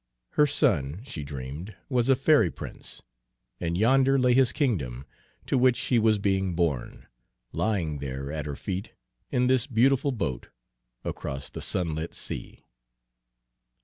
Her 0.31 0.47
son, 0.47 1.03
she 1.05 1.23
dreamed, 1.23 1.75
was 1.87 2.09
a 2.09 2.15
fairy 2.15 2.49
prince, 2.49 3.03
and 3.59 3.77
yonder 3.77 4.17
lay 4.17 4.33
his 4.33 4.51
kingdom, 4.51 5.05
to 5.45 5.59
which 5.59 5.79
he 5.79 5.99
was 5.99 6.17
being 6.17 6.55
borne, 6.55 7.05
lying 7.51 7.99
there 7.99 8.31
at 8.31 8.47
her 8.47 8.55
feet, 8.55 8.93
in 9.29 9.45
this 9.45 9.67
beautiful 9.67 10.11
boat, 10.11 10.47
across 11.03 11.51
the 11.51 11.61
sunlit 11.61 12.15
sea. 12.15 12.65